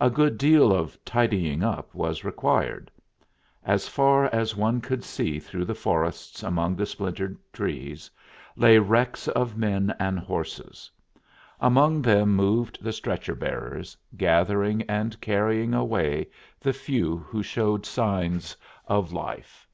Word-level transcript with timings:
A 0.00 0.10
good 0.10 0.38
deal 0.38 0.72
of 0.72 0.98
"tidying 1.04 1.62
up" 1.62 1.94
was 1.94 2.24
required. 2.24 2.90
As 3.64 3.86
far 3.86 4.24
as 4.34 4.56
one 4.56 4.80
could 4.80 5.04
see 5.04 5.38
through 5.38 5.66
the 5.66 5.72
forests, 5.76 6.42
among 6.42 6.74
the 6.74 6.84
splintered 6.84 7.38
trees, 7.52 8.10
lay 8.56 8.78
wrecks 8.80 9.28
of 9.28 9.56
men 9.56 9.94
and 10.00 10.18
horses. 10.18 10.90
Among 11.60 12.02
them 12.02 12.34
moved 12.34 12.82
the 12.82 12.92
stretcher 12.92 13.36
bearers, 13.36 13.96
gathering 14.16 14.82
and 14.88 15.20
carrying 15.20 15.74
away 15.74 16.26
the 16.58 16.72
few 16.72 17.18
who 17.18 17.40
showed 17.44 17.86
signs 17.86 18.56
of 18.88 19.12
life. 19.12 19.68